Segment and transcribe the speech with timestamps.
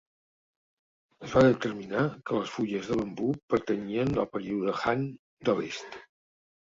[1.25, 5.05] Es va determinar que les fulles de bambú pertanyien al període Han
[5.51, 5.99] de l'Est.